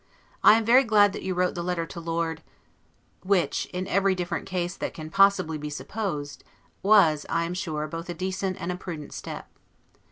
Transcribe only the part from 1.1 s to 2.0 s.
that you wrote the letter to